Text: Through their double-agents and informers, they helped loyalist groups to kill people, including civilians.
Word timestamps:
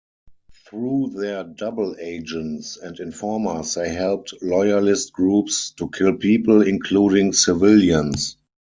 Through 0.65 1.11
their 1.15 1.43
double-agents 1.43 2.77
and 2.77 2.97
informers, 2.99 3.75
they 3.75 3.93
helped 3.93 4.33
loyalist 4.41 5.13
groups 5.13 5.75
to 5.77 5.91
kill 5.91 6.15
people, 6.15 6.63
including 6.63 7.33
civilians. 7.33 8.35